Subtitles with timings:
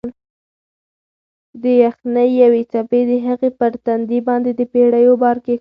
[1.61, 5.49] د یخنۍ یوې څپې د هغې پر تندي باندې د پېړیو بار کېښود.